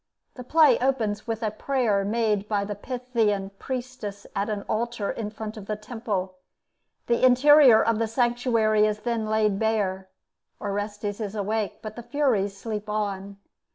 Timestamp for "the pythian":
2.65-3.51